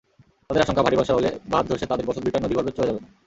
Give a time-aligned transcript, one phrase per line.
[0.49, 3.01] তাঁদের শঙ্কা, ভারী বর্ষা হলে বাঁধ ধসে তাঁদের বসতভিটা নদীগর্ভে চলে যাবে।